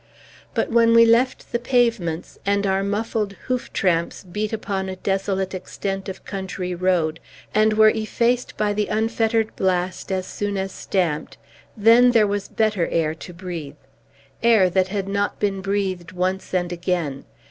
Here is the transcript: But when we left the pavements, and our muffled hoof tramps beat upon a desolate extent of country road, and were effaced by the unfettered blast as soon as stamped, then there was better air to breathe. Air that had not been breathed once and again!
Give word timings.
But 0.55 0.71
when 0.71 0.95
we 0.95 1.05
left 1.05 1.51
the 1.51 1.59
pavements, 1.59 2.39
and 2.43 2.65
our 2.65 2.81
muffled 2.83 3.33
hoof 3.45 3.71
tramps 3.71 4.23
beat 4.23 4.51
upon 4.51 4.89
a 4.89 4.95
desolate 4.95 5.53
extent 5.53 6.09
of 6.09 6.25
country 6.25 6.73
road, 6.73 7.19
and 7.53 7.73
were 7.73 7.91
effaced 7.91 8.57
by 8.57 8.73
the 8.73 8.87
unfettered 8.87 9.55
blast 9.55 10.11
as 10.11 10.25
soon 10.25 10.57
as 10.57 10.71
stamped, 10.71 11.37
then 11.77 12.13
there 12.13 12.25
was 12.25 12.47
better 12.47 12.87
air 12.87 13.13
to 13.13 13.31
breathe. 13.31 13.75
Air 14.41 14.71
that 14.71 14.87
had 14.87 15.07
not 15.07 15.39
been 15.39 15.61
breathed 15.61 16.13
once 16.13 16.51
and 16.51 16.71
again! 16.73 17.25